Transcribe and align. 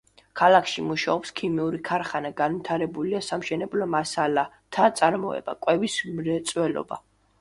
ქალაქში 0.39 0.83
მუშაობს 0.91 1.31
ქიმიური 1.39 1.81
ქარხანა, 1.89 2.31
განვითარებულია 2.41 3.21
სამშენებლო 3.27 3.89
მასალათა 3.97 4.89
წარმოება, 5.01 5.57
კვების 5.67 5.99
მრეწველობა. 6.19 7.01